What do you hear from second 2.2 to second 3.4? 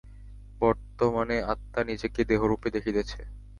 দেহরূপে দেখিতেছে।